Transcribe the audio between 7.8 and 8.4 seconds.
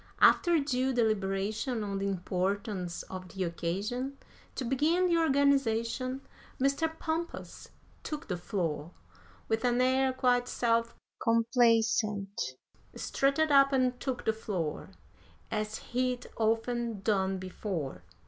took the